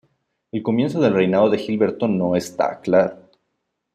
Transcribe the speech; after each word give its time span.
El 0.51 0.63
comienzo 0.63 0.99
del 0.99 1.13
reinado 1.13 1.47
de 1.51 1.59
Gilberto 1.59 2.07
no 2.07 2.35
está 2.35 2.79
claro. 2.81 3.29